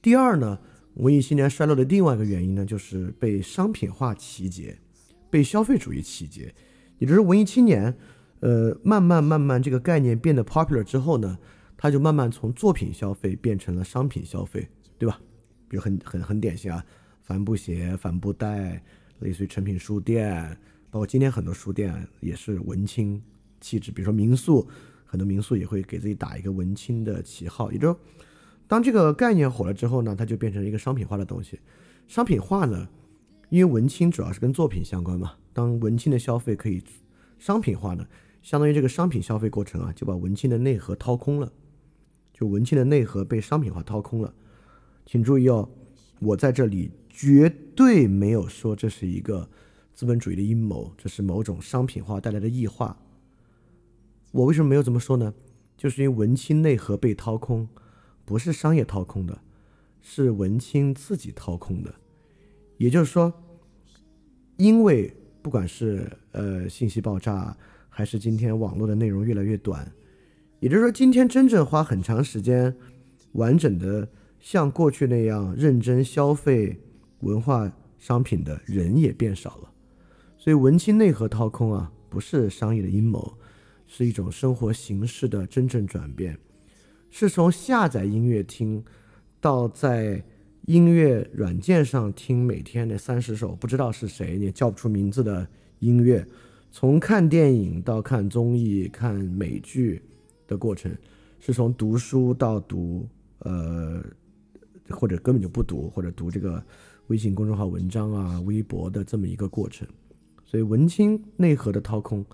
[0.00, 0.56] 第二呢，
[0.94, 4.78] 文艺青年衰落的另外一个原因呢，就是被商品化奇劫，
[5.28, 6.54] 被消费主义奇劫。
[6.98, 7.92] 也就是文艺青年，
[8.38, 11.36] 呃，慢慢慢慢这个概念变得 popular 之后呢，
[11.76, 15.20] 它就慢慢从作品消费变成了商品消费，对吧？
[15.68, 16.86] 比如很很很典型啊，
[17.22, 18.80] 帆布鞋、帆布袋，
[19.18, 20.56] 类似于成品书店。
[20.90, 23.22] 包括今天很多书店也是文青
[23.60, 24.66] 气质，比如说民宿，
[25.04, 27.70] 很多民宿也会给自己打一个文青的旗号。
[27.70, 27.94] 也就
[28.66, 31.60] 当这个概念火了之后呢，它就变成一个商品化的东西。
[32.06, 32.88] 商品化呢，
[33.50, 35.34] 因为文青主要是跟作品相关嘛。
[35.52, 36.82] 当文青的消费可以
[37.38, 38.06] 商品化呢，
[38.42, 41.52] 相当于这个商品消费过程啊，就把文青的内核掏空了，
[42.32, 44.32] 就文青的内核被商品化掏空了。
[45.04, 45.68] 请注意哦，
[46.20, 49.50] 我在这里绝对没有说这是一个。
[49.98, 52.96] 资本主义的阴谋，这是某种商品化带来的异化。
[54.30, 55.34] 我为什么没有这么说呢？
[55.76, 57.68] 就是因为文青内核被掏空，
[58.24, 59.36] 不是商业掏空的，
[60.00, 61.92] 是文青自己掏空的。
[62.76, 63.32] 也就是说，
[64.56, 67.56] 因为不管是呃信息爆炸，
[67.88, 69.92] 还是今天网络的内容越来越短，
[70.60, 72.72] 也就是说，今天真正花很长时间
[73.32, 74.08] 完整的
[74.38, 76.78] 像过去那样认真消费
[77.22, 79.72] 文化商品的人也变少了。
[80.48, 83.36] 所以文青内核掏空啊，不是商业的阴谋，
[83.86, 86.38] 是一种生活形式的真正转变，
[87.10, 88.82] 是从下载音乐听，
[89.42, 90.24] 到在
[90.64, 95.46] 音乐软件上听每天那三十首不知道是谁也叫不出名字的
[95.80, 96.26] 音乐，
[96.70, 100.00] 从看电影到看综艺、看美剧
[100.46, 100.90] 的过程，
[101.38, 103.06] 是从读书到读
[103.40, 104.02] 呃，
[104.88, 106.64] 或者根本就不读，或者读这个
[107.08, 109.86] 微信公众号文章啊、微博的这么一个过程。
[110.48, 112.24] 所以文青内核的掏空，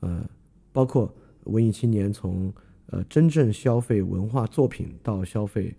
[0.00, 0.28] 呃，
[0.72, 1.14] 包括
[1.44, 2.52] 文艺青年从
[2.86, 5.72] 呃真正消费文化作品到消费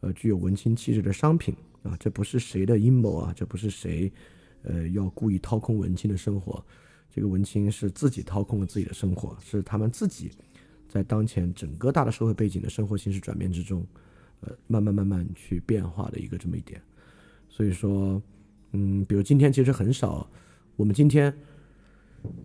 [0.00, 4.10] 呃具有文青气质的商品啊，这不是谁的阴谋啊，这不是谁
[4.62, 6.64] 呃要故意掏空文青的生活，
[7.14, 10.30] 这个文青是自己掏空了自己的生活，是他们自己
[10.88, 13.86] 在当前整个大的社会背景的生活形式转变之中，
[14.40, 16.80] 呃，慢慢慢慢去变化的一个这么一点。
[17.50, 18.22] 所以说，
[18.72, 20.26] 嗯，比如今天其实很少，
[20.78, 21.36] 我们今天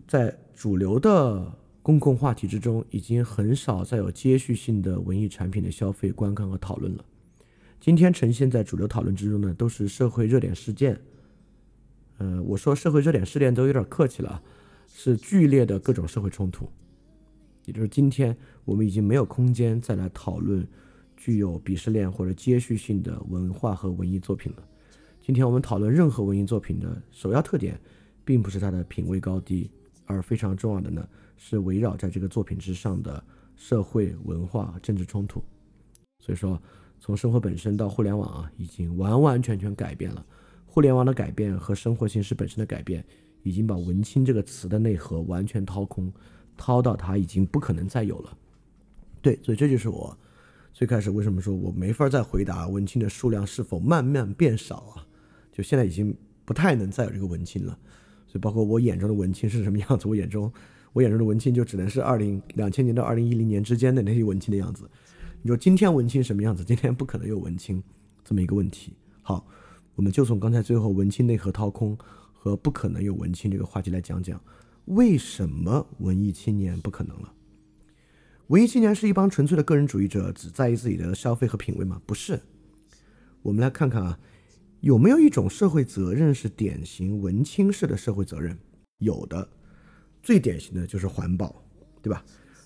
[0.08, 7.06] 在主流的公共话题之中，已经很少再有接续性的文艺产品的消费、观看和讨论了。
[7.80, 11.00] 今天呈现在主流讨论之中呢，都是社会热点事件。
[12.18, 14.42] 呃，我说社会热点事件都有点客气了，
[14.88, 16.68] 是剧烈的各种社会冲突。
[17.66, 20.68] 也就是今天我们已经没有空间再来讨论
[21.16, 24.68] 具有鄙视链或者接续性的文化和文艺作品了。
[25.22, 27.80] 今天我们讨论任何文艺作品的首要特点，
[28.26, 29.70] 并不是他的品位高低，
[30.06, 31.08] 而非常重要的呢
[31.38, 33.24] 是围绕在这个作品之上的
[33.56, 35.44] 社会文化政治冲突。
[36.20, 36.62] 所以说，
[37.00, 40.26] 从生活本身到互联网啊，已经完完全全改变了。
[40.66, 43.06] 互联网的改变和生活形式本身的改变，
[43.44, 46.12] 已经把“文青”这个词的内核完全掏空，
[46.58, 48.38] 掏到它已经不可能再有了。
[49.22, 50.18] 对，所以这就是我
[50.72, 55.06] 最开始为什么说我没法再回答文青的数量是否慢慢变少啊。
[55.52, 57.78] 就现在已经不太能再有这个文青了，
[58.34, 60.52] 就包括我眼中的文青是什么样子，我眼中
[60.92, 64.90] 我眼中的文青就只能是二零两千年到二零一零年之间的那些文青的样子。
[65.44, 66.64] 你说今天文青什么样子？
[66.64, 67.84] 今天不可能有文青
[68.24, 68.94] 这么一个问题。
[69.22, 69.46] 好，
[69.94, 71.96] 我们就从刚才最后文青内核掏空
[72.32, 74.42] 和不可能有文青这个话题来讲讲，
[74.86, 77.32] 为什么文艺青年不可能了？
[78.48, 82.02] 文艺青年是一帮纯粹的个人主义者，只在意自己的消费和品味吗？
[82.08, 82.40] 不是。
[83.44, 84.18] 我们来看看啊。
[84.84, 88.58] 有没有一种社会责任是典型文青式的社会责任？
[88.98, 89.48] 有的，
[90.22, 91.64] 最典型的就是环保，
[92.02, 92.22] 对吧？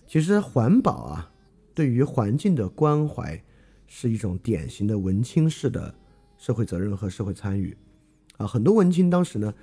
[0.07, 1.31] 其实环保啊，
[1.75, 3.39] 对于环境的关怀
[3.85, 5.93] 是一种典型的文青式的
[6.39, 7.77] 社会责任和社会参与
[8.37, 8.47] 啊。
[8.47, 9.53] 很多文青当时呢，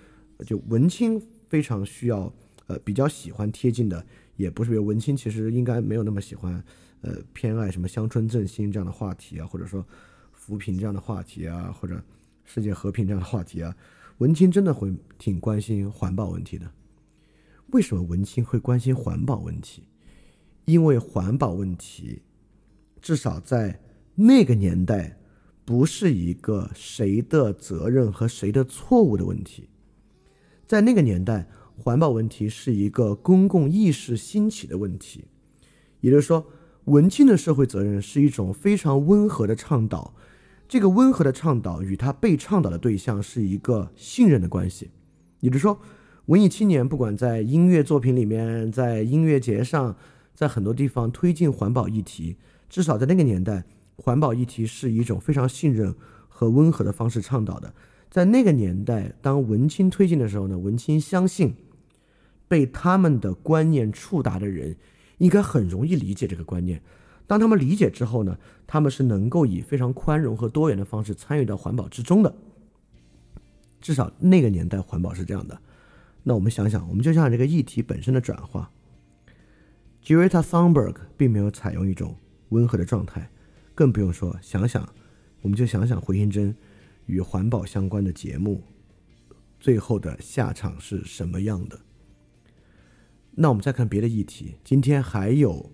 [0.46, 2.32] 就文青非常需要，
[2.68, 6.64] 呃，比较喜欢贴近的，也不是比如文青其实应该没有那么喜欢，
[7.00, 9.84] 呃，偏爱什么乡村振兴这样的话题啊，或者说
[10.32, 12.00] 扶贫这样的话题啊，或者。
[12.44, 13.74] 世界和平这样的话题啊，
[14.18, 16.70] 文青真的会挺关心环保问题的。
[17.72, 19.84] 为什么文青会关心环保问题？
[20.66, 22.22] 因为环保问题，
[23.00, 23.80] 至少在
[24.14, 25.18] 那个年代，
[25.64, 29.68] 不是一个谁的责任和谁的错误的问题。
[30.66, 35.24] 在那个年代，环保问题是一个公共意识兴起的问题。
[36.00, 36.46] 也就是说，
[36.84, 40.14] 文青的社会责任是一种非常温和的倡导。
[40.66, 44.90] 这个温和的倡导与他被倡导的对象是一个信任的关系，
[45.40, 45.78] 也就是说，
[46.26, 49.94] 文艺青年不管在音乐作品里面，在音乐节上，
[50.34, 52.36] 在很多地方推进环保议题，
[52.68, 53.62] 至少在那个年代，
[53.96, 55.94] 环保议题是一种非常信任
[56.28, 57.72] 和温和的方式倡导的。
[58.10, 61.54] 在那个年代，当文青推进的时候呢，文青相信，
[62.48, 64.76] 被他们的观念触达的人，
[65.18, 66.80] 应该很容易理解这个观念。
[67.26, 72.34] 当他们理解之后呢，他们是能够以非常宽容和多元的方式参与到环保之中的。
[73.80, 75.60] 至少那个年代环保是这样的。
[76.22, 78.70] 那我们想想，我们就像这个议题本身的转化
[80.02, 82.16] ，Greta Thunberg 并没有采用一种
[82.48, 83.30] 温和的状态，
[83.74, 84.88] 更不用说想想，
[85.42, 86.56] 我们就想想回形针
[87.04, 88.62] 与环保相关的节目，
[89.60, 91.80] 最后的下场是什么样的？
[93.32, 95.73] 那我们再看别的议题，今天还有。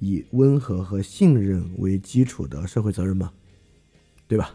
[0.00, 3.32] 以温和和信任为基础的社会责任吗？
[4.26, 4.54] 对吧？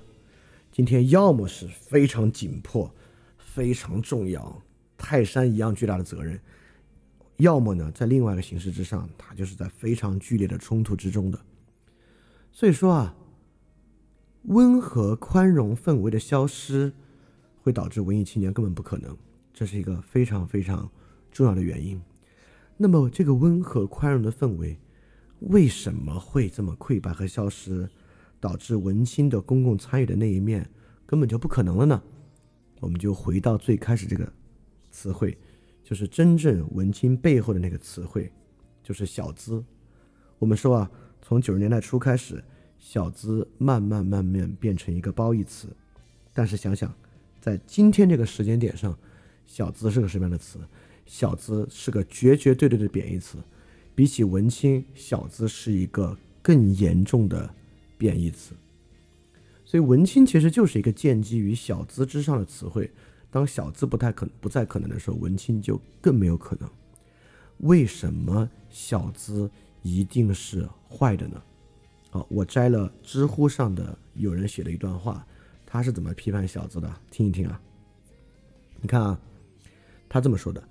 [0.71, 2.93] 今天要么是非常紧迫、
[3.37, 4.61] 非常重要、
[4.97, 6.39] 泰山一样巨大的责任，
[7.37, 11.39] 要么呢，在另外一个形式之上，它就是在非常剧烈的冲突之中的。
[12.51, 13.15] 所以说啊，
[14.43, 16.91] 温和宽容氛围的消失，
[17.61, 19.15] 会导致文艺青年根本不可能，
[19.53, 20.89] 这是一个非常非常
[21.31, 22.01] 重要的原因。
[22.77, 24.77] 那么，这个温和宽容的氛围。
[25.39, 27.89] 为什么会这么溃败和消失，
[28.39, 30.69] 导致文青的公共参与的那一面
[31.05, 32.01] 根本就不可能了呢？
[32.79, 34.31] 我们就回到最开始这个
[34.91, 35.37] 词汇，
[35.83, 38.31] 就是真正文青背后的那个词汇，
[38.83, 39.63] 就是小资。
[40.39, 42.43] 我们说啊，从九十年代初开始，
[42.77, 45.67] 小资慢慢慢慢变成一个褒义词。
[46.33, 46.93] 但是想想，
[47.39, 48.97] 在今天这个时间点上，
[49.45, 50.59] 小资是个什么样的词？
[51.05, 53.37] 小资是个绝绝对对的贬义词。
[53.95, 57.49] 比起文青，小资是一个更严重的
[57.97, 58.53] 贬义词。
[59.63, 62.91] 所以文青其实就是一个建基于小资之上的词汇。
[63.31, 66.69] 当小资不太可不再可能的时候，文青就更没有可能。
[67.59, 69.49] 为什么小资
[69.81, 71.41] 一定是坏的呢？
[72.11, 75.25] 好，我摘了知乎上的有人写的一段话，
[75.65, 76.93] 他是怎么批判小资的？
[77.11, 77.59] 听一听啊。
[78.79, 79.19] 你看啊，
[80.07, 80.63] 他这么说的：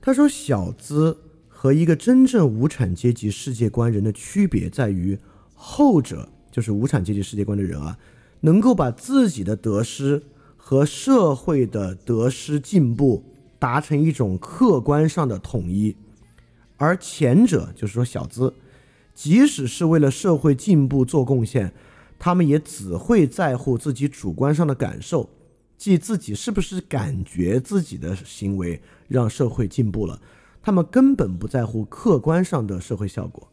[0.00, 1.16] 他说，小资
[1.58, 5.18] 和一个真正无产阶级世界观人的区别在于，
[5.54, 7.96] 后者就是无产阶级世界观的人啊，
[8.40, 10.22] 能够把自己的得失。
[10.58, 13.22] 和社会的得失进步
[13.56, 15.94] 达成一种客观上的统一，
[16.76, 18.52] 而前者就是说小资，
[19.14, 21.72] 即使是为了社会进步做贡献，
[22.18, 25.30] 他们也只会在乎自己主观上的感受，
[25.78, 30.20] 即自己是不是感觉自己的行为让社会进步了，
[30.66, 33.48] 他们根本不在乎客观上的社会效果，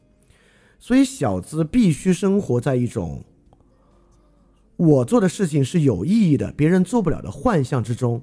[0.80, 3.24] 所以小资必须生活在一种。
[4.78, 8.20] 我做的事情是有意义的，别人做不了的幻象之中，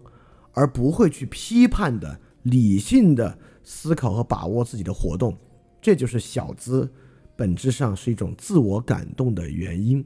[0.51, 5.39] 而不会去批判的、理性的思考和把握自己的活动，
[5.81, 6.91] 这就是小资
[7.37, 10.05] 本质上是一种自我感动的原因。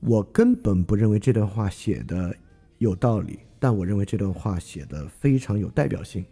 [0.00, 2.36] 我根本不认为这段话写的
[2.76, 6.22] 有道理，但我认为这段话写的非常有代表性。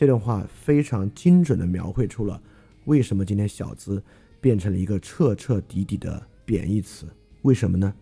[0.00, 2.42] 这段话非常精准的描绘出了
[2.86, 4.02] 为什么今天小资
[4.40, 7.06] 变成了一个彻彻底底的贬义词。
[7.42, 7.92] 为什么呢？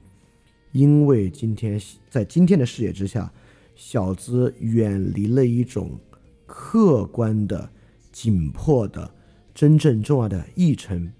[0.70, 1.76] 因为今天
[2.08, 3.32] 在今天的视野之下，
[3.74, 5.98] 小资远离了一种
[6.46, 7.68] 客观的、
[8.12, 9.12] 紧迫的、
[9.52, 11.12] 真正重要的议程。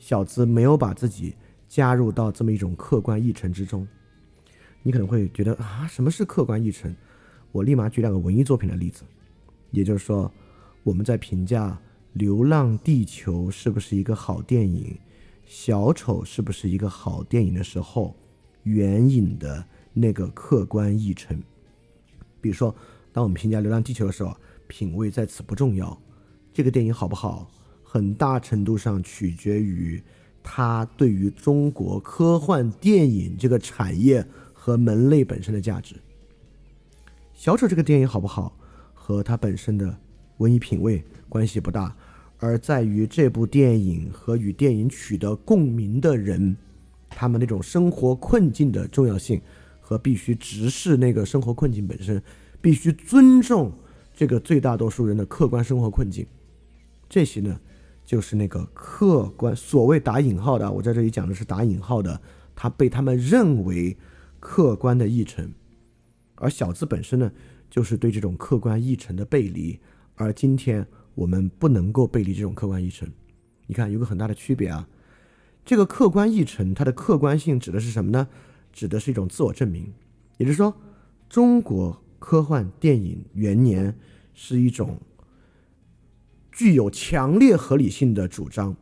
[0.00, 1.36] 小资没有把自己
[1.68, 3.86] 加入到这么一种客观议程之中。
[4.82, 6.92] 你可能会觉得啊，什么是客观议程？
[7.52, 9.04] 我立马举两个文艺作品的例子。
[9.70, 10.30] 也就是说，
[10.82, 11.70] 我们在评价
[12.12, 14.98] 《流浪地球》是不是一个好电影。
[15.44, 18.14] 小丑是不是一个好电影的时候，
[18.64, 21.42] 援引的那个客观议程？
[22.40, 22.74] 比如说，
[23.12, 25.98] 当我们评价《流浪地球》的时候，品味在此不重要。
[26.52, 27.50] 这个电影好不好，
[27.82, 30.02] 很大程度上取决于
[30.42, 35.96] 它对于中国科幻电影这个产业和门类本身的价值。
[37.32, 38.57] 小丑这个电影好不好，
[39.08, 39.96] 和他本身的
[40.36, 41.96] 文艺品味关系不大。
[42.36, 46.54] 而在于这部电影和与电影取得共鸣的人，
[47.08, 49.40] 他们那种生活困境的重要性，
[49.80, 52.22] 和必须直视那个生活困境本身，
[52.60, 53.72] 必须尊重
[54.14, 56.26] 这个最大多数人的客观生活困境，
[57.08, 57.58] 这些呢，
[58.04, 62.20] 就是那个客观所谓打引号的，我在这里讲的是打引号的，
[62.54, 63.96] 他被他们认为
[64.38, 65.50] 客观的议程，
[66.34, 67.32] 而小资本身呢，
[67.70, 69.78] 就是对这种客观议程的背离，
[70.14, 70.86] 而今天。
[71.18, 73.10] 我们不能够背离这种客观议程。
[73.66, 74.88] 你看，有个很大的区别啊。
[75.64, 78.28] 这个客观议程，它的客观性指的是什么呢？
[78.72, 79.92] 指的是一种自我证明。
[80.36, 80.76] 也就是说，
[81.28, 83.98] 中国科幻电影元年
[84.32, 85.00] 是一种
[86.52, 88.76] 具有强烈合理性的主张，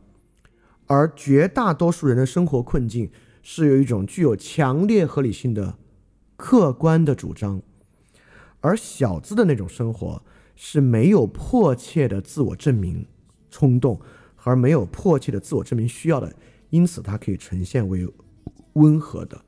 [0.85, 3.09] 而绝大多数人的生活困境
[3.41, 5.79] 是有一种具有强烈合理性的
[6.35, 7.63] 客观的主张，
[8.61, 10.21] 而小资的那种生活。
[10.59, 13.05] 是没有迫切的自我证明
[13.51, 14.01] 冲动，
[14.37, 16.35] 而没有迫切的自我证明需要的，
[16.71, 18.11] 因此它可以呈现为
[18.73, 19.39] 温和的，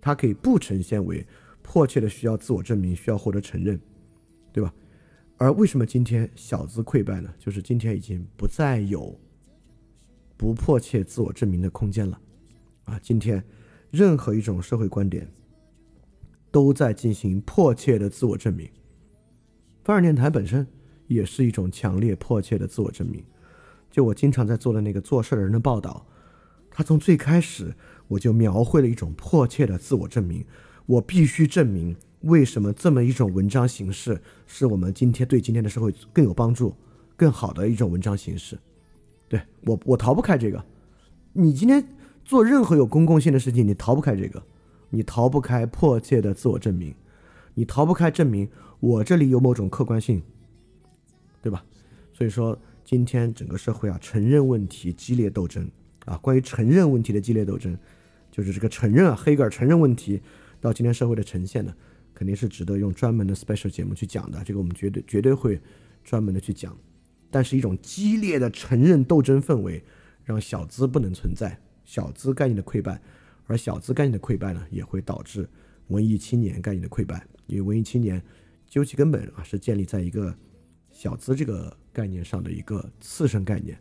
[0.00, 1.26] 它可以不呈现为
[1.60, 3.78] 迫切的需要自我证明、需要获得承认，
[4.50, 4.72] 对吧？
[5.36, 7.28] 而为什么今天小资溃败呢？
[7.38, 9.14] 就是今天已经不再有
[10.38, 12.18] 不迫切自我证明的空间了，
[12.84, 13.44] 啊，今天
[13.90, 15.30] 任何一种社会观点
[16.56, 18.66] 都在进行迫切的自我证明。
[19.84, 20.66] 范儿电台本身
[21.06, 23.22] 也是一种强烈迫切的自我证明。
[23.90, 26.06] 就我经常在做的那个做事的人的报道，
[26.70, 27.74] 他从最开始
[28.08, 30.46] 我就描绘了一种迫切的自我证明。
[30.86, 36.74] 我必须证明为什么这么一种文章形式是我们今天对今天的社会更有帮助、
[37.18, 38.58] 更好的一种文章形式。
[39.28, 40.64] 对我，我逃不开这个。
[41.34, 41.86] 你今天
[42.24, 44.42] 做任何有公共性的事情，你逃不开这个，
[44.96, 46.94] 你逃不开迫切的自我证明，
[47.52, 48.48] 你逃不开证明。
[48.80, 50.22] 我这里有某种客观性，
[51.42, 51.62] 对吧？
[52.14, 55.70] 所以说，今天整个社会啊，承认问题激烈斗争
[56.06, 57.76] 啊，关于承认问题的激烈斗争，
[58.30, 60.22] 就是这个承认啊，黑格尔承认问题
[60.62, 61.74] 到今天社会的呈现呢，
[62.14, 64.42] 肯定是值得用专门的 special 节目去讲的。
[64.44, 65.60] 这个我们绝对绝对会
[66.04, 66.74] 专门的去讲。
[67.30, 69.84] 但是，一种激烈的承认斗争氛围，
[70.24, 72.98] 让小资不能存在，小资概念的溃败，
[73.46, 75.48] 而小资概念的溃败呢，也会导致
[75.88, 78.22] 文艺青年概念的溃败，因为文艺青年。
[78.68, 80.36] 究其根本啊，是建立在一个
[80.90, 83.78] 小资这个概念上的一个次生概念，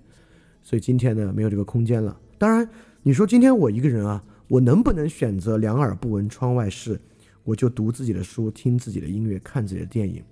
[0.61, 2.15] 所以今天呢没有这个空间了。
[2.37, 2.69] 当然，
[3.01, 7.01] 你说今天我一个人啊，我能不能选择两耳不闻窗外事，
[7.43, 10.23] 我就读自己的书，听自己的音乐，看自己的电影？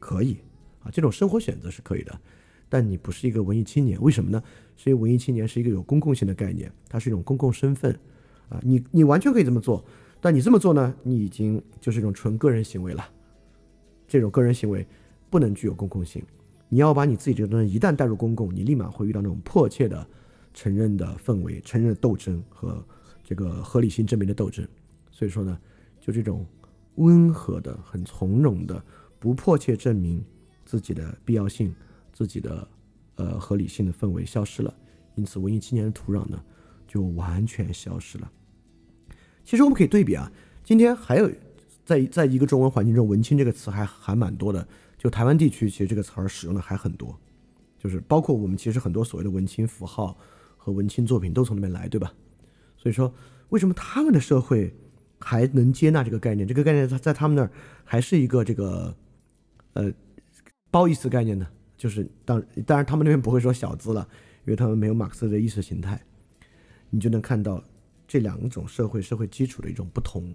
[0.00, 0.38] 可以
[0.82, 2.20] 啊，这种生活选择是可以的。
[2.68, 4.42] 但你不是一个文艺青年，为什么呢？
[4.76, 7.96] 是因为文艺青年是一个有公共性的概念，它是一种公共身份
[8.50, 8.60] 啊。
[8.62, 9.82] 你你完全可以这么做，
[10.20, 13.02] 但你这么做呢，你已经就是一种纯个人行为了。
[14.06, 14.86] 这种个人行为
[15.30, 16.22] 不能具有公共性。
[16.68, 20.06] 你要把你自己这个东西一旦带入公共，你立马会遇到那种迫切的
[20.52, 22.84] 承认的氛围、承认的斗争和
[23.24, 24.66] 这个合理性证明的斗争。
[25.10, 25.58] 所以说呢，
[25.98, 26.44] 就这种
[26.96, 28.84] 温和的、很从容的、
[29.18, 30.22] 不迫切证明
[30.66, 31.74] 自己的必要性。
[32.12, 32.68] 自己的
[33.14, 34.74] 呃合理性的氛围消失了，
[35.14, 36.38] 因此文艺青年的土壤呢
[36.86, 38.30] 就完全消失了。
[39.44, 40.30] 其实我们可以对比啊，
[40.62, 41.30] 今天还有
[41.84, 44.66] 在在一个中文环境中，“文青”这个词还还蛮多的。
[44.96, 47.18] 就台湾地区，其实这个词儿使用的还很多，
[47.78, 50.14] 就是包括我们其实很多所谓的文青符号
[50.58, 52.12] 和文青作品都从那边来，对吧？
[52.76, 53.12] 所以说，
[53.48, 54.74] 为什么他们的社会
[55.18, 56.46] 还能接纳这个概念？
[56.46, 57.50] 这个概念在在他们那儿
[57.82, 58.94] 还是一个这个
[59.72, 59.90] 呃
[60.70, 61.48] 褒义词概念呢？
[61.78, 64.06] 就是当当然他们那边不会说小资了，
[64.44, 65.98] 因为他们没有马克思的意识形态，
[66.90, 67.64] 你就能看到
[68.10, 70.34] 这两种社会社会基础的一种不同。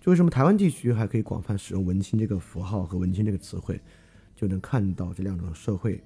[0.00, 3.78] 就为什么台湾地区还可以广泛使用“文青”这个符号和“文青”这个词汇，
[4.34, 6.02] 就能看到这两种社会，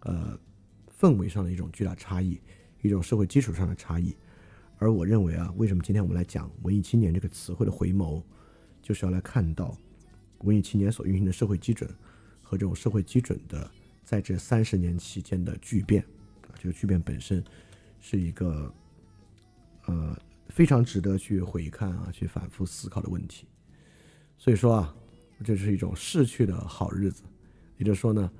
[0.00, 0.38] 呃，
[1.00, 2.38] 氛围上的一种巨大差异，
[2.82, 4.14] 一种社会基础上的差异。
[4.76, 8.22] 而我认为啊，为什么今天我们来讲“文艺青年”这个词汇的回眸，
[8.82, 9.74] 就是要来看到
[10.40, 11.88] 文艺青年所运行的社会基准
[12.42, 13.70] 和这种社会基准的。
[14.04, 16.02] 在这三十年期间的巨变，
[16.42, 17.42] 啊，这个巨变本身
[18.00, 18.70] 是一个
[19.86, 20.14] 呃
[20.48, 23.46] 非常值得去回看啊、去反复思考的问题。
[24.36, 24.96] 所以说啊，
[25.44, 27.22] 这是一种逝去的好日子。
[27.76, 28.30] 也就是说呢，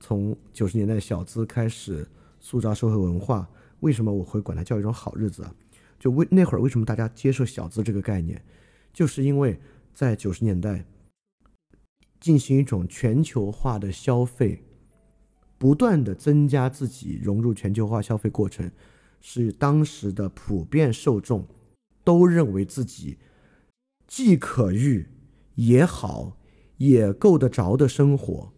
[0.00, 2.06] 从九十年代小资开始
[2.40, 3.48] 塑造社会文化，
[3.80, 5.54] 为什么我会管它叫一种好日子啊？
[5.98, 8.44] 就为那会儿为什么大家接受小资这个概念，
[8.92, 9.58] 就是因为
[9.92, 10.84] 在九十年代
[12.20, 14.62] 进行一种全球化的消费。
[15.56, 18.70] 不断的增加自己融入全球化消费过程，
[19.26, 21.48] 是当时的普遍受众
[22.04, 23.16] 都认为自己
[24.06, 25.08] 既可遇
[25.54, 26.36] 也好
[26.76, 28.52] 也够得着的生活。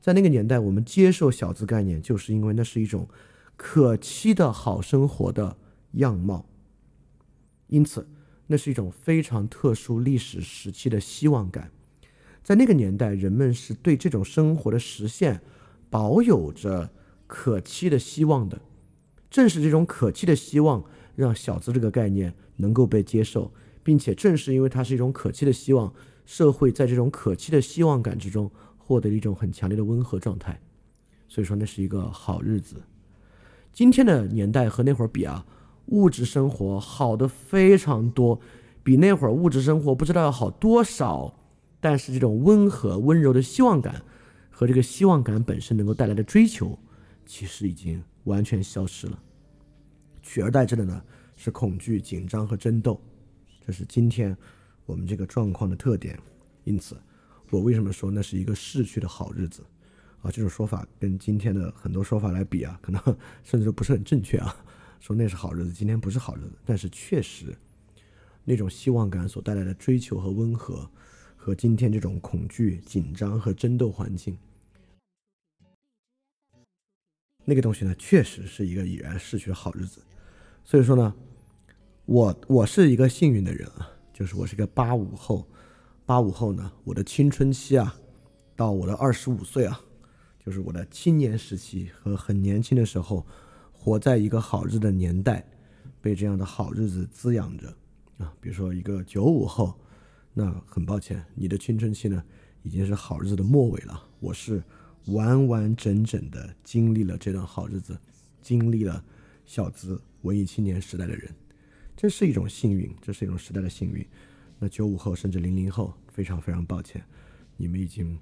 [0.00, 3.08] 在那个年代，我们接受小资概念，就是因为那是一种
[3.56, 5.56] 可期的好生活的
[5.94, 6.46] 样貌。
[7.66, 8.08] 因此，
[8.46, 11.72] 那是一种非常特殊历史时期的希望感。
[12.44, 15.42] 在那个年代，人们是对这种生活的实现。
[15.90, 16.92] 保有着
[17.26, 18.60] 可期的希望的，
[19.30, 20.82] 正是这种可期的希望，
[21.14, 23.52] 让小资这个概念能够被接受，
[23.82, 25.92] 并且正是因为它是一种可期的希望，
[26.24, 30.60] 社会在这种可期的希望感之中获得了一种很强烈的温和状态。
[31.28, 32.82] 所以说，那是一个好日子。
[33.72, 35.44] 今天的年代和那会儿比啊，
[35.86, 38.40] 物质生活好的非常多，
[38.82, 41.34] 比那会儿物质生活不知道要好多少。
[41.80, 44.02] 但是这种温和温柔的希望感。
[44.50, 46.76] 和这个希望感本身能够带来的追求，
[47.28, 49.22] 其实已经完全消失了，
[50.22, 51.04] 取而代之的呢
[51.36, 52.98] 是恐惧、紧张和争斗，
[53.66, 54.34] 这是今天
[54.86, 56.18] 我们这个状况的特点。
[56.64, 56.96] 因此，
[57.50, 59.62] 我为什么说那是一个逝去的好日子
[60.22, 60.30] 啊？
[60.30, 63.00] 这种说法跟今天的很多说法来比啊，可能
[63.44, 64.56] 甚至都不是很正确啊。
[64.98, 67.54] 说那是好日子，今天不是好日子，但是确实，
[68.42, 70.90] 那种希望感所带来的追求和温和，
[71.36, 74.36] 和今天这种恐惧、紧张和争斗环境。
[77.50, 80.02] 那个东西呢，确实是一个已然逝去的好日子，
[80.62, 81.14] 所以说呢，
[82.04, 85.48] 我我是一个幸运的人啊，就是我是一个八五后，
[86.04, 87.96] 八五后呢，我的青春期啊，
[88.54, 89.80] 到我的二十五岁啊，
[90.44, 93.26] 就是我的青年时期和很年轻的时候，
[93.72, 95.42] 活在一个好日子的年代，
[96.02, 97.74] 被这样的好日子滋养着
[98.18, 98.30] 啊。
[98.42, 99.72] 比如说一个九五后，
[100.34, 102.22] 那很抱歉，你的青春期呢，
[102.62, 104.04] 已经是好日子的末尾了。
[104.20, 104.62] 我是。
[105.06, 107.98] 完完整整的经历了这段好日子，
[108.42, 109.02] 经历了
[109.46, 111.32] 小资文艺青年时代的人，
[111.96, 114.06] 这是一种幸运，这是一种时代的幸运。
[114.58, 117.02] 那九五后甚至零零后，非常非常抱歉，
[117.56, 118.18] 你们已经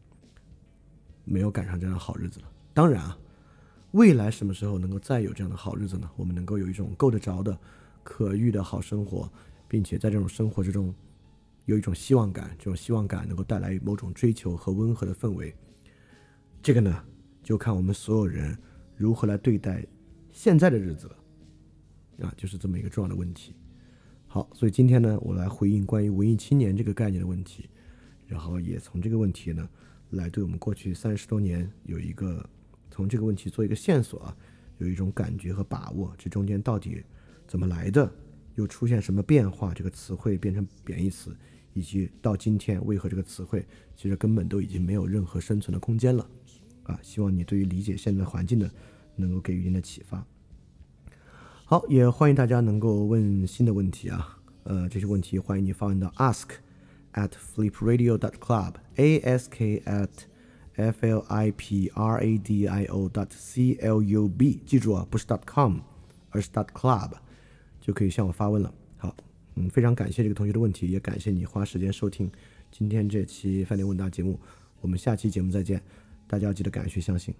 [1.25, 2.53] 没有赶上这样的好日子了。
[2.73, 3.19] 当然啊，
[3.93, 6.09] 未来什么时候能够再有这样的好日子呢？
[6.15, 7.59] 我们能够有一种够得着的、
[8.05, 9.33] 可遇的好生活，
[9.67, 10.95] 并且在这种生活之中
[11.65, 15.55] 有一种希望感，这种希望感能够带来某种追求和温和的氛围。
[16.67, 17.01] 这个呢，
[17.45, 18.59] 就看我们所有人
[18.97, 19.87] 如何来对待
[20.33, 23.55] 现在的日子了，啊，就是这么一个重要的问题。
[24.27, 27.71] 好，所以今天呢，我来回应关于文艺青年这个概念的问题，
[28.27, 29.69] 然后也从这个问题呢，
[30.11, 32.45] 来对我们过去三十多年有一个
[32.91, 34.37] 从这个问题做一个线索啊，
[34.79, 37.01] 有一种感觉和把握，这中间到底
[37.47, 38.13] 怎么来的，
[38.57, 41.33] 又出现什么变化，这个词汇变成贬义词，
[41.75, 43.65] 以及到今天为何这个词汇
[43.95, 46.29] 其实根本都已经没有任何生存的空间了。
[46.87, 48.71] 啊，希望你对于理解现在的环境呢，
[49.17, 50.25] 能够给予一定的启发。
[51.65, 56.47] 好，也欢迎大家能够问新的问题啊，呃，这些问题欢迎你发问到 ask
[57.15, 60.09] at flipradio dot club，a s k at
[60.75, 65.41] f l i p r a d i o dot c l u b，记住啊，不是 dot
[65.47, 65.79] com，
[66.31, 67.13] 而是 dot club，
[67.81, 68.73] 就可以向我发问了。
[68.99, 69.17] 好，
[69.55, 72.31] 嗯，非常感谢这个同学的问题，也感谢你花时间收听
[72.71, 74.39] 今天这期饭店问答节目，
[74.83, 75.83] 我们下期节目再见，
[76.27, 77.35] 大家要记得感谢相信。